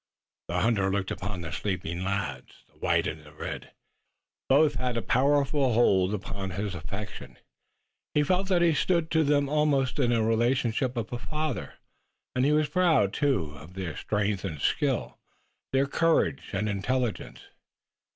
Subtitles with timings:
[0.47, 3.69] The hunter looked upon the sleeping lads, the white and the red.
[4.49, 7.37] Both had a powerful hold upon his affection.
[8.15, 11.75] He felt that he stood to them almost in the relationship of a father,
[12.33, 15.19] and he was proud, too, of their strength and skill,
[15.71, 17.41] their courage and intelligence.